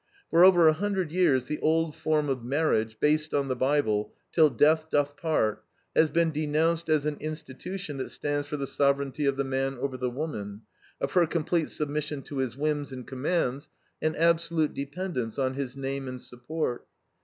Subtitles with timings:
[0.31, 4.49] For over a hundred years the old form of marriage, based on the Bible, "till
[4.49, 5.63] death doth part,"
[5.95, 9.97] has been denounced as an institution that stands for the sovereignty of the man over
[9.97, 10.63] the woman,
[10.99, 13.69] of her complete submission to his whims and commands,
[14.01, 16.87] and absolute dependence on his name and support.